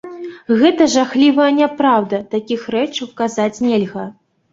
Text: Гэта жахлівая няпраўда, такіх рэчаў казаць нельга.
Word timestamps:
Гэта 0.59 0.85
жахлівая 0.93 1.49
няпраўда, 1.57 2.17
такіх 2.31 2.61
рэчаў 2.77 3.11
казаць 3.21 3.61
нельга. 3.67 4.07